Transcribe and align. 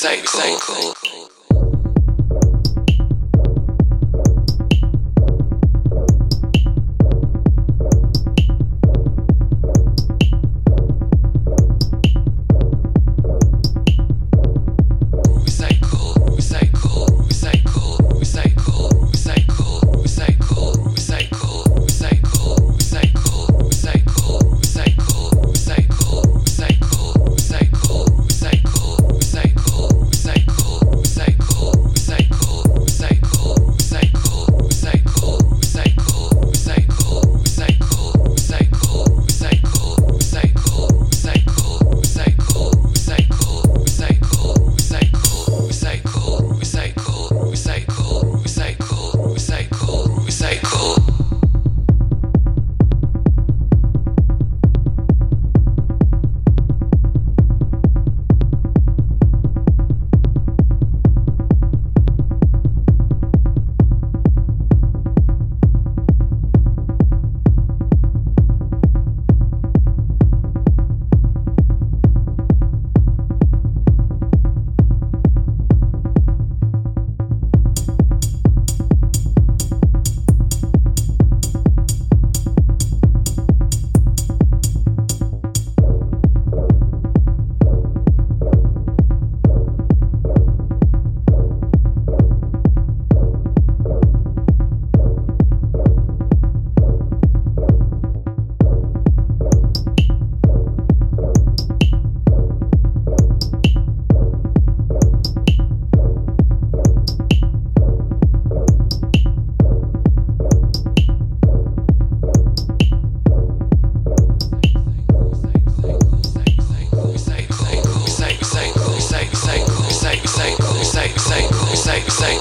Recycle. 0.00 0.99